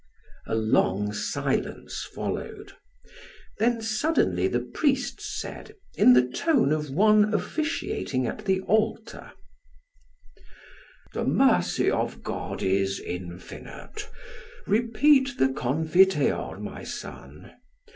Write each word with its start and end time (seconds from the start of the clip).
A 0.47 0.55
long 0.55 1.13
silence 1.13 2.01
followed. 2.15 2.73
Then 3.59 3.81
suddenly 3.81 4.47
the 4.47 4.61
priest 4.61 5.21
said, 5.21 5.75
in 5.93 6.13
the 6.13 6.27
tone 6.27 6.71
of 6.71 6.89
one 6.89 7.31
officiating 7.35 8.25
at 8.25 8.45
the 8.45 8.61
altar: 8.61 9.31
"The 11.13 11.25
mercy 11.25 11.91
of 11.91 12.23
God 12.23 12.63
is 12.63 12.99
infinite; 12.99 14.09
repeat 14.65 15.37
the 15.37 15.49
'Confiteor,' 15.49 16.57
my 16.59 16.83
son. 16.83 17.51